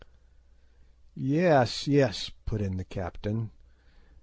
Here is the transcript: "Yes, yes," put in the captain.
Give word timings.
"Yes, 1.13 1.87
yes," 1.87 2.31
put 2.47 2.59
in 2.59 2.77
the 2.77 2.83
captain. 2.83 3.51